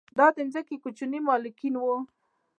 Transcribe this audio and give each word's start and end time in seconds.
دا 0.17 0.27
د 0.35 0.39
ځمکو 0.53 0.75
کوچني 0.83 1.19
مالکین 1.27 1.75
وو 1.79 1.95